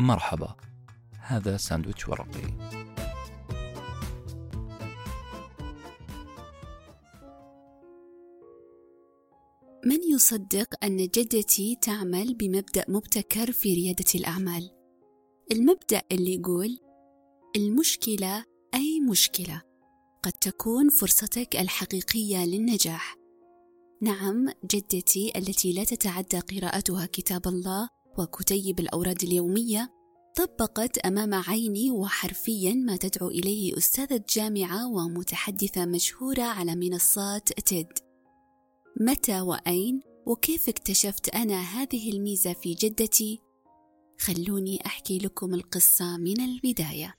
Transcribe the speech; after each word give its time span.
مرحبا 0.00 0.56
هذا 1.20 1.56
ساندويتش 1.56 2.08
ورقي 2.08 2.42
من 9.86 10.02
يصدق 10.12 10.84
أن 10.84 10.96
جدتي 10.96 11.76
تعمل 11.82 12.34
بمبدأ 12.34 12.84
مبتكر 12.88 13.52
في 13.52 13.74
ريادة 13.74 14.04
الأعمال؟ 14.14 14.70
المبدأ 15.52 16.02
اللي 16.12 16.34
يقول 16.34 16.78
المشكلة 17.56 18.44
أي 18.74 19.00
مشكلة 19.10 19.62
قد 20.22 20.32
تكون 20.32 20.88
فرصتك 20.88 21.56
الحقيقية 21.56 22.44
للنجاح. 22.46 23.16
نعم 24.02 24.48
جدتي 24.64 25.32
التي 25.36 25.72
لا 25.72 25.84
تتعدى 25.84 26.38
قراءتها 26.38 27.06
كتاب 27.06 27.48
الله 27.48 27.99
وكتيب 28.20 28.80
الأوراد 28.80 29.22
اليومية 29.22 29.92
طبقت 30.36 30.98
أمام 30.98 31.34
عيني 31.34 31.90
وحرفيا 31.90 32.74
ما 32.74 32.96
تدعو 32.96 33.28
إليه 33.28 33.78
أستاذة 33.78 34.24
جامعة 34.28 34.88
ومتحدثة 34.88 35.84
مشهورة 35.84 36.42
على 36.42 36.76
منصات 36.76 37.52
تيد. 37.52 37.88
متى 39.00 39.40
وأين 39.40 40.02
وكيف 40.26 40.68
اكتشفت 40.68 41.28
أنا 41.28 41.60
هذه 41.60 42.12
الميزة 42.12 42.52
في 42.52 42.74
جدتي؟ 42.74 43.40
خلوني 44.18 44.86
أحكي 44.86 45.18
لكم 45.18 45.54
القصة 45.54 46.16
من 46.16 46.40
البداية. 46.40 47.14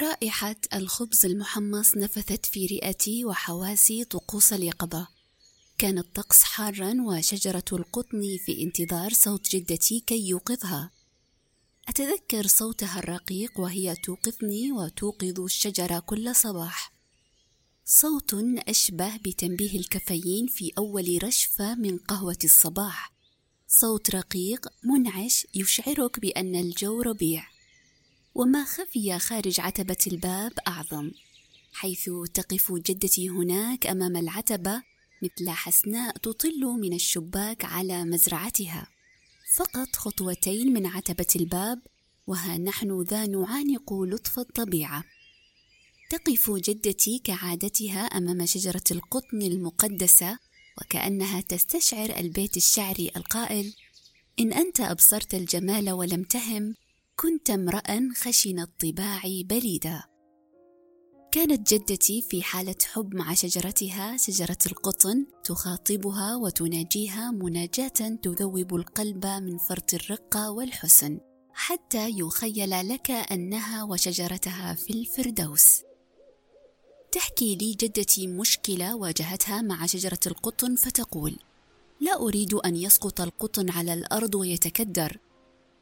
رائحة 0.00 0.56
الخبز 0.74 1.26
المحمص 1.26 1.96
نفثت 1.96 2.46
في 2.46 2.66
رئتي 2.66 3.24
وحواسي 3.24 4.04
طقوس 4.04 4.52
اليقظة. 4.52 5.13
كان 5.78 5.98
الطقس 5.98 6.42
حارا 6.42 6.94
وشجرة 7.06 7.64
القطن 7.72 8.38
في 8.46 8.62
انتظار 8.62 9.12
صوت 9.12 9.56
جدتي 9.56 10.00
كي 10.00 10.28
يوقظها. 10.28 10.90
أتذكر 11.88 12.46
صوتها 12.46 12.98
الرقيق 12.98 13.60
وهي 13.60 13.96
توقظني 13.96 14.72
وتوقظ 14.72 15.40
الشجرة 15.40 15.98
كل 15.98 16.34
صباح. 16.36 16.92
صوت 17.84 18.34
أشبه 18.68 19.16
بتنبيه 19.16 19.78
الكافيين 19.78 20.46
في 20.46 20.72
أول 20.78 21.18
رشفة 21.22 21.74
من 21.74 21.98
قهوة 21.98 22.38
الصباح. 22.44 23.12
صوت 23.68 24.14
رقيق 24.14 24.66
منعش 24.84 25.46
يشعرك 25.54 26.20
بأن 26.20 26.54
الجو 26.54 27.02
ربيع. 27.02 27.46
وما 28.34 28.64
خفي 28.64 29.18
خارج 29.18 29.60
عتبة 29.60 29.96
الباب 30.06 30.52
أعظم 30.68 31.10
حيث 31.72 32.10
تقف 32.34 32.72
جدتي 32.72 33.28
هناك 33.28 33.86
أمام 33.86 34.16
العتبة 34.16 34.82
مثل 35.24 35.50
حسناء 35.50 36.16
تطل 36.16 36.60
من 36.60 36.92
الشباك 36.92 37.64
على 37.64 38.04
مزرعتها. 38.04 38.86
فقط 39.56 39.96
خطوتين 39.96 40.72
من 40.72 40.86
عتبة 40.86 41.26
الباب 41.36 41.82
وها 42.26 42.58
نحن 42.58 43.02
ذا 43.02 43.26
نعانق 43.26 43.92
لطف 43.92 44.38
الطبيعة. 44.38 45.04
تقف 46.10 46.50
جدتي 46.50 47.20
كعادتها 47.24 48.00
أمام 48.00 48.46
شجرة 48.46 48.84
القطن 48.90 49.42
المقدسة 49.42 50.38
وكأنها 50.80 51.40
تستشعر 51.40 52.18
البيت 52.18 52.56
الشعري 52.56 53.10
القائل 53.16 53.74
إن 54.40 54.52
أنت 54.52 54.80
أبصرت 54.80 55.34
الجمال 55.34 55.90
ولم 55.90 56.22
تهم 56.22 56.74
كنت 57.16 57.50
امرأ 57.50 58.10
خشن 58.16 58.58
الطباع 58.60 59.22
بليدا. 59.24 60.13
كانت 61.34 61.74
جدتي 61.74 62.22
في 62.22 62.42
حالة 62.42 62.74
حب 62.84 63.14
مع 63.14 63.34
شجرتها 63.34 64.16
شجرة 64.16 64.58
القطن 64.66 65.26
تخاطبها 65.44 66.36
وتناجيها 66.36 67.30
مناجاة 67.30 68.18
تذوب 68.22 68.74
القلب 68.74 69.26
من 69.26 69.58
فرط 69.58 69.94
الرقة 69.94 70.50
والحسن 70.50 71.18
حتى 71.52 72.10
يخيل 72.10 72.88
لك 72.88 73.10
أنها 73.10 73.82
وشجرتها 73.82 74.74
في 74.74 74.90
الفردوس. 74.90 75.82
تحكي 77.12 77.56
لي 77.56 77.72
جدتي 77.72 78.26
مشكلة 78.26 78.96
واجهتها 78.96 79.62
مع 79.62 79.86
شجرة 79.86 80.20
القطن 80.26 80.76
فتقول 80.76 81.36
لا 82.00 82.20
أريد 82.20 82.54
أن 82.54 82.76
يسقط 82.76 83.20
القطن 83.20 83.70
على 83.70 83.94
الأرض 83.94 84.34
ويتكدر. 84.34 85.18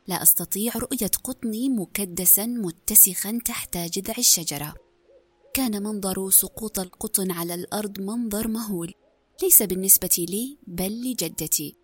لا 0.06 0.22
أستطيع 0.22 0.72
رؤية 0.76 1.10
قطني 1.24 1.68
مكدسا 1.68 2.46
متسخا 2.46 3.38
تحت 3.44 3.78
جذع 3.78 4.14
الشجرة. 4.18 4.81
كان 5.54 5.82
منظر 5.82 6.30
سقوط 6.30 6.78
القطن 6.78 7.30
على 7.30 7.54
الأرض 7.54 8.00
منظر 8.00 8.48
مهول. 8.48 8.94
ليس 9.42 9.62
بالنسبة 9.62 10.26
لي 10.28 10.58
بل 10.66 11.10
لجدتي. 11.10 11.76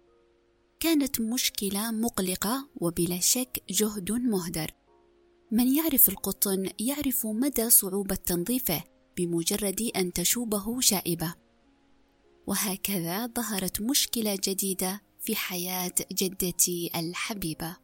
كانت 0.80 1.20
مشكلة 1.20 1.90
مقلقة 1.90 2.68
وبلا 2.76 3.20
شك 3.20 3.62
جهد 3.70 4.12
مهدر. 4.12 4.70
من 5.50 5.74
يعرف 5.76 6.08
القطن 6.08 6.70
يعرف 6.78 7.26
مدى 7.26 7.70
صعوبة 7.70 8.14
تنظيفه 8.14 8.84
بمجرد 9.16 9.90
أن 9.96 10.12
تشوبه 10.12 10.80
شائبة. 10.80 11.34
وهكذا 12.46 13.26
ظهرت 13.26 13.80
مشكلة 13.80 14.38
جديدة 14.44 15.02
في 15.20 15.36
حياة 15.36 15.94
جدتي 16.12 16.90
الحبيبة. 16.96 17.76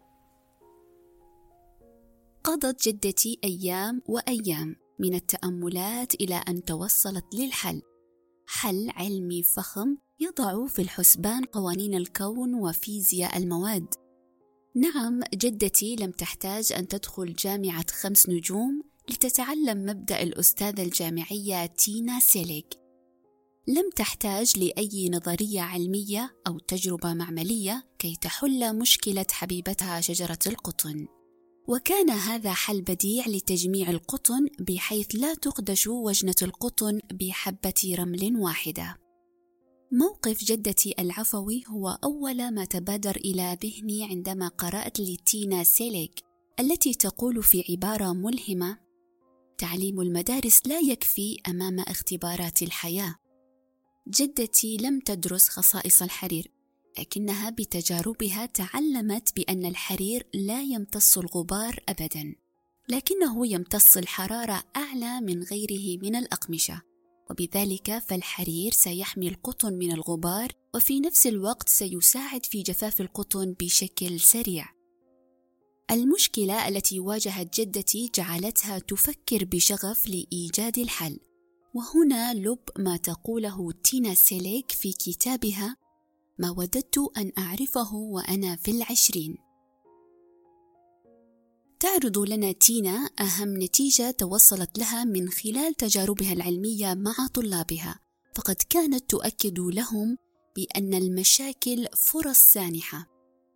قضت 2.44 2.88
جدتي 2.88 3.38
أيام 3.44 4.02
وأيام. 4.06 4.83
من 4.98 5.14
التأملات 5.14 6.14
إلى 6.14 6.34
أن 6.34 6.64
توصلت 6.64 7.24
للحل. 7.34 7.82
حل 8.46 8.90
علمي 8.90 9.42
فخم 9.42 9.96
يضع 10.20 10.66
في 10.66 10.82
الحسبان 10.82 11.44
قوانين 11.44 11.94
الكون 11.94 12.54
وفيزياء 12.54 13.38
المواد. 13.38 13.86
نعم 14.76 15.20
جدتي 15.34 15.96
لم 15.96 16.10
تحتاج 16.10 16.72
أن 16.72 16.88
تدخل 16.88 17.34
جامعة 17.34 17.86
خمس 17.90 18.28
نجوم 18.28 18.82
لتتعلم 19.10 19.86
مبدأ 19.86 20.22
الأستاذة 20.22 20.82
الجامعية 20.82 21.66
تينا 21.66 22.20
سيليغ 22.20 22.62
لم 23.68 23.90
تحتاج 23.96 24.58
لأي 24.58 25.10
نظرية 25.10 25.60
علمية 25.60 26.36
أو 26.46 26.58
تجربة 26.58 27.14
معملية 27.14 27.86
كي 27.98 28.16
تحل 28.20 28.78
مشكلة 28.78 29.26
حبيبتها 29.30 30.00
شجرة 30.00 30.38
القطن. 30.46 31.06
وكان 31.68 32.10
هذا 32.10 32.52
حل 32.52 32.82
بديع 32.82 33.28
لتجميع 33.28 33.90
القطن 33.90 34.46
بحيث 34.60 35.06
لا 35.14 35.34
تخدش 35.34 35.86
وجنة 35.86 36.34
القطن 36.42 37.00
بحبة 37.12 37.96
رمل 37.98 38.36
واحدة. 38.36 38.96
موقف 39.92 40.44
جدتي 40.44 40.94
العفوي 40.98 41.64
هو 41.68 41.98
أول 42.04 42.54
ما 42.54 42.64
تبادر 42.64 43.16
إلى 43.16 43.58
ذهني 43.62 44.04
عندما 44.04 44.48
قرأت 44.48 45.00
لتينا 45.00 45.64
سيليك 45.64 46.20
التي 46.60 46.94
تقول 46.94 47.42
في 47.42 47.64
عبارة 47.70 48.12
ملهمة: 48.12 48.78
تعليم 49.58 50.00
المدارس 50.00 50.60
لا 50.66 50.78
يكفي 50.78 51.38
أمام 51.48 51.80
اختبارات 51.80 52.62
الحياة. 52.62 53.14
جدتي 54.08 54.76
لم 54.76 55.00
تدرس 55.00 55.48
خصائص 55.48 56.02
الحرير 56.02 56.53
لكنها 56.98 57.50
بتجاربها 57.50 58.46
تعلمت 58.46 59.36
بأن 59.36 59.64
الحرير 59.64 60.26
لا 60.34 60.62
يمتص 60.62 61.18
الغبار 61.18 61.82
أبدا 61.88 62.34
لكنه 62.88 63.46
يمتص 63.46 63.96
الحرارة 63.96 64.62
أعلى 64.76 65.20
من 65.20 65.42
غيره 65.42 66.02
من 66.02 66.16
الأقمشة. 66.16 66.82
وبذلك 67.30 67.98
فالحرير 67.98 68.72
سيحمي 68.72 69.28
القطن 69.28 69.72
من 69.74 69.92
الغبار 69.92 70.52
وفي 70.74 71.00
نفس 71.00 71.26
الوقت 71.26 71.68
سيساعد 71.68 72.46
في 72.46 72.62
جفاف 72.62 73.00
القطن 73.00 73.54
بشكل 73.60 74.20
سريع. 74.20 74.66
المشكلة 75.90 76.68
التي 76.68 77.00
واجهت 77.00 77.60
جدتي 77.60 78.10
جعلتها 78.14 78.78
تفكر 78.78 79.44
بشغف 79.44 80.08
لإيجاد 80.08 80.78
الحل. 80.78 81.18
وهنا 81.74 82.34
لب 82.34 82.58
ما 82.78 82.96
تقوله 82.96 83.72
تينا 83.72 84.14
سيليك 84.14 84.72
في 84.72 84.92
كتابها 84.92 85.76
ما 86.38 86.50
وددت 86.50 86.98
أن 87.16 87.32
أعرفه 87.38 87.94
وأنا 87.94 88.56
في 88.56 88.70
العشرين. 88.70 89.36
تعرض 91.80 92.18
لنا 92.18 92.52
تينا 92.52 93.10
أهم 93.20 93.62
نتيجة 93.62 94.10
توصلت 94.10 94.78
لها 94.78 95.04
من 95.04 95.28
خلال 95.28 95.74
تجاربها 95.74 96.32
العلمية 96.32 96.94
مع 96.94 97.14
طلابها 97.34 98.00
فقد 98.34 98.56
كانت 98.70 99.10
تؤكد 99.10 99.58
لهم 99.58 100.16
بأن 100.56 100.94
المشاكل 100.94 101.86
فرص 101.96 102.38
سانحة 102.38 103.06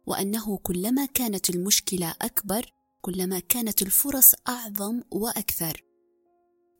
وأنه 0.06 0.58
كلما 0.58 1.06
كانت 1.06 1.50
المشكلة 1.50 2.14
أكبر 2.22 2.72
كلما 3.00 3.38
كانت 3.38 3.82
الفرص 3.82 4.34
أعظم 4.48 5.02
وأكثر. 5.10 5.84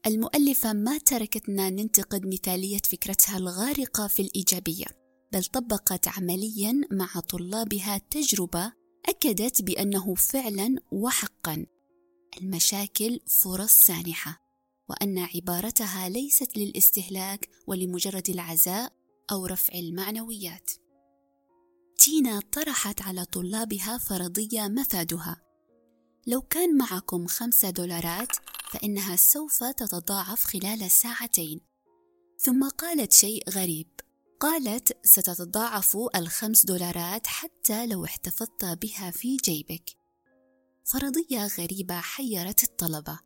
المؤلفة 0.07 0.73
ما 0.73 0.99
تركتنا 0.99 1.71
ننتقد 1.71 2.27
مثالية 2.27 2.79
فكرتها 2.79 3.37
الغارقة 3.37 4.07
في 4.07 4.23
الإيجابية. 4.23 4.87
بل 5.33 5.45
طبقت 5.45 6.09
عمليا 6.09 6.81
مع 6.91 7.21
طلابها 7.21 7.99
تجربة 7.99 8.73
أكدت 9.09 9.63
بأنه 9.63 10.15
فعلا 10.15 10.77
وحقا. 10.93 11.67
المشاكل 12.41 13.21
فرص 13.27 13.73
سانحة 13.73 14.43
وأن 14.89 15.19
عبارتها 15.19 16.09
ليست 16.09 16.59
للاستهلاك 16.59 17.49
ولمجرد 17.67 18.31
العزاء 18.31 18.93
أو 19.31 19.47
رفع 19.47 19.75
المعنويات. 19.79 20.71
تينا 21.99 22.41
طرحت 22.53 23.03
على 23.03 23.25
طلابها 23.25 23.99
فرضية 23.99 24.69
مفادها. 24.69 25.43
لو 26.27 26.43
كان 26.43 26.77
معكم 26.77 27.27
خمسة 27.27 27.71
دولارات 27.71 28.37
فإنها 28.71 29.17
سوف 29.17 29.65
تتضاعف 29.65 30.45
خلال 30.45 30.91
ساعتين. 30.91 31.61
ثم 32.39 32.69
قالت 32.69 33.13
شيء 33.13 33.51
غريب. 33.51 33.89
قالت 34.41 34.97
ستتضاعف 35.07 35.97
الخمس 36.17 36.67
دولارات 36.67 37.27
حتى 37.27 37.87
لو 37.87 38.05
احتفظت 38.05 38.65
بها 38.65 39.11
في 39.11 39.37
جيبك. 39.37 39.97
فرضية 40.85 41.47
غريبة 41.47 42.01
حيرت 42.01 42.63
الطلبة. 42.63 43.21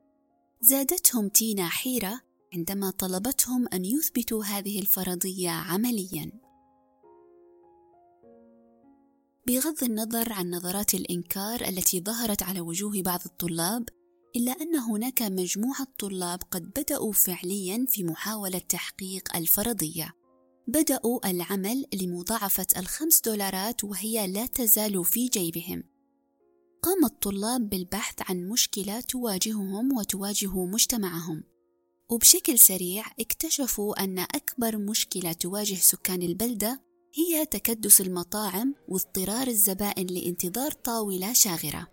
زادتهم 0.61 1.29
تينا 1.29 1.69
حيرة 1.69 2.21
عندما 2.55 2.91
طلبتهم 2.91 3.69
أن 3.73 3.85
يثبتوا 3.85 4.45
هذه 4.45 4.81
الفرضية 4.81 5.51
عملياً. 5.51 6.33
بغض 9.47 9.85
النظر 9.85 10.33
عن 10.33 10.51
نظرات 10.51 10.95
الإنكار 10.95 11.61
التي 11.69 12.01
ظهرت 12.01 12.43
على 12.43 12.61
وجوه 12.61 13.03
بعض 13.03 13.21
الطلاب 13.27 13.89
إلا 14.37 14.53
أن 14.53 14.77
هناك 14.77 15.23
مجموعة 15.23 15.87
طلاب 15.99 16.43
قد 16.51 16.63
بدأوا 16.63 17.13
فعليا 17.13 17.87
في 17.89 18.05
محاولة 18.05 18.59
تحقيق 18.59 19.37
الفرضية. 19.37 20.22
بدأوا 20.67 21.31
العمل 21.31 21.87
لمضاعفة 21.95 22.67
الخمس 22.77 23.21
دولارات 23.21 23.85
وهي 23.85 24.27
لا 24.27 24.47
تزال 24.47 25.05
في 25.05 25.27
جيبهم. 25.27 25.85
قام 26.83 27.05
الطلاب 27.05 27.69
بالبحث 27.69 28.15
عن 28.31 28.49
مشكلة 28.49 29.01
تواجههم 29.01 29.97
وتواجه 29.97 30.65
مجتمعهم. 30.65 31.43
وبشكل 32.09 32.59
سريع 32.59 33.05
اكتشفوا 33.21 34.05
أن 34.05 34.19
أكبر 34.19 34.77
مشكلة 34.77 35.33
تواجه 35.33 35.75
سكان 35.75 36.23
البلدة 36.23 36.81
هي 37.15 37.47
تكدس 37.47 38.01
المطاعم 38.01 38.75
واضطرار 38.89 39.47
الزبائن 39.47 40.07
لانتظار 40.07 40.73
طاولة 40.73 41.33
شاغرة. 41.33 41.89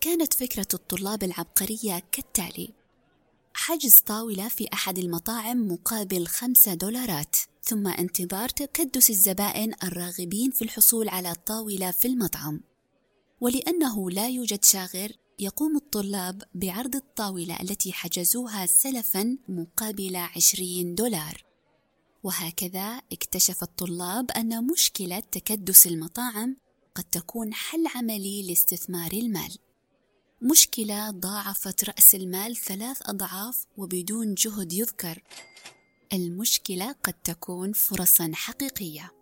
كانت 0.00 0.34
فكرة 0.34 0.68
الطلاب 0.74 1.22
العبقرية 1.22 2.02
كالتالي 2.12 2.85
حجز 3.58 3.94
طاولة 3.94 4.48
في 4.48 4.68
أحد 4.72 4.98
المطاعم 4.98 5.72
مقابل 5.72 6.26
خمسة 6.26 6.74
دولارات 6.74 7.36
ثم 7.62 7.86
انتظار 7.88 8.48
تكدس 8.48 9.10
الزبائن 9.10 9.74
الراغبين 9.82 10.50
في 10.50 10.62
الحصول 10.62 11.08
على 11.08 11.34
طاولة 11.46 11.90
في 11.90 12.08
المطعم. 12.08 12.60
ولأنه 13.40 14.10
لا 14.10 14.28
يوجد 14.28 14.64
شاغر 14.64 15.12
يقوم 15.38 15.76
الطلاب 15.76 16.42
بعرض 16.54 16.96
الطاولة 16.96 17.60
التي 17.60 17.92
حجزوها 17.92 18.66
سلفا 18.66 19.38
مقابل 19.48 20.16
عشرين 20.16 20.94
دولار. 20.94 21.44
وهكذا 22.22 23.02
اكتشف 23.12 23.62
الطلاب 23.62 24.30
أن 24.30 24.66
مشكلة 24.66 25.20
تكدس 25.20 25.86
المطاعم 25.86 26.56
قد 26.94 27.04
تكون 27.04 27.54
حل 27.54 27.86
عملي 27.94 28.48
لاستثمار 28.48 29.12
المال. 29.12 29.58
مشكلة 30.42 31.10
ضاعفت 31.10 31.84
رأس 31.84 32.14
المال 32.14 32.56
ثلاث 32.56 33.02
أضعاف 33.02 33.66
وبدون 33.76 34.34
جهد 34.34 34.72
يذكر. 34.72 35.22
المشكلة 36.12 36.92
قد 36.92 37.12
تكون 37.12 37.72
فرصا 37.72 38.30
حقيقية. 38.34 39.12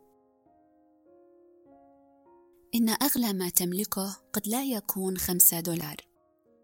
إن 2.75 2.89
أغلى 2.89 3.33
ما 3.33 3.49
تملكه 3.49 4.17
قد 4.33 4.49
لا 4.49 4.65
يكون 4.65 5.19
خمسة 5.19 5.61
دولار 5.61 5.97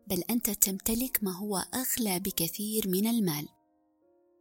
بل 0.06 0.22
أنت 0.30 0.50
تمتلك 0.50 1.18
ما 1.22 1.36
هو 1.36 1.56
أغلى 1.74 2.20
بكثير 2.20 2.88
من 2.88 3.06
المال. 3.06 3.48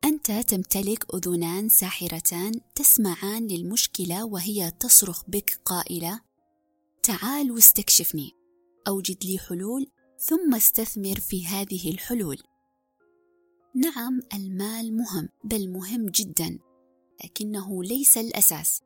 أنت 0.04 0.32
تمتلك 0.32 1.16
أذنان 1.16 1.70
ساحرتان 1.70 2.52
تسمعان 2.76 3.48
للمشكلة 3.48 4.26
وهي 4.26 4.72
تصرخ 4.72 5.24
بك 5.28 5.60
قائلة: 5.66 6.22
تعال 7.04 7.52
واستكشفني، 7.52 8.32
أوجد 8.88 9.26
لي 9.26 9.40
حلول 9.40 9.92
ثم 10.20 10.56
استثمر 10.56 11.20
في 11.20 11.48
هذه 11.48 11.92
الحلول. 11.92 12.38
نعم 13.76 14.22
المال 14.34 14.98
مهم 14.98 15.30
بل 15.44 15.70
مهم 15.70 16.06
جدا، 16.06 16.60
لكنه 17.24 17.84
ليس 17.84 18.18
الأساس. 18.18 18.82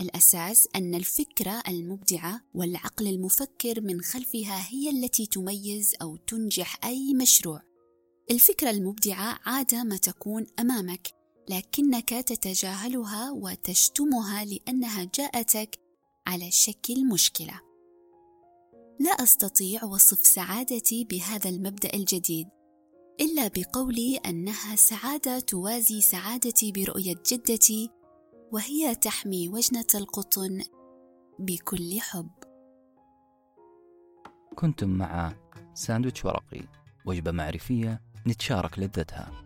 الأساس 0.00 0.68
أن 0.76 0.94
الفكرة 0.94 1.62
المبدعة 1.68 2.40
والعقل 2.54 3.06
المفكر 3.06 3.80
من 3.80 4.00
خلفها 4.00 4.68
هي 4.68 4.90
التي 4.90 5.26
تميز 5.26 5.94
أو 6.02 6.16
تنجح 6.16 6.84
أي 6.84 7.14
مشروع. 7.14 7.62
الفكرة 8.30 8.70
المبدعة 8.70 9.38
عادة 9.44 9.84
ما 9.84 9.96
تكون 9.96 10.46
أمامك 10.58 11.10
لكنك 11.48 12.08
تتجاهلها 12.08 13.30
وتشتمها 13.30 14.44
لأنها 14.44 15.10
جاءتك 15.14 15.78
على 16.26 16.50
شكل 16.50 17.06
مشكلة. 17.06 17.73
لا 19.00 19.10
أستطيع 19.10 19.84
وصف 19.84 20.18
سعادتي 20.18 21.04
بهذا 21.04 21.50
المبدأ 21.50 21.94
الجديد 21.94 22.48
إلا 23.20 23.50
بقولي 23.56 24.16
أنها 24.16 24.76
سعادة 24.76 25.40
توازي 25.40 26.00
سعادتي 26.00 26.72
برؤية 26.72 27.14
جدتي 27.32 27.90
وهي 28.52 28.94
تحمي 28.94 29.48
وجنة 29.48 29.86
القطن 29.94 30.62
بكل 31.38 32.00
حب. 32.00 32.30
كنتم 34.56 34.88
مع 34.88 35.32
ساندويتش 35.74 36.24
ورقي 36.24 36.62
وجبة 37.06 37.30
معرفية 37.30 38.00
نتشارك 38.26 38.78
لذتها 38.78 39.43